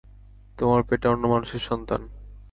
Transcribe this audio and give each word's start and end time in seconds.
তোমার 0.57 0.81
পেটে 0.83 1.07
অন্য 1.07 1.23
মানুষের 1.27 1.61
সন্তান। 1.69 2.01